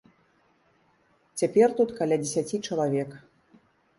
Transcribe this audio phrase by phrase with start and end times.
[1.41, 3.09] Цяпер тут каля дзесяці чалавек.